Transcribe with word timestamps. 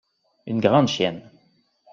Une 0.47 0.61
grande 0.61 0.87
chienne. 0.87 1.29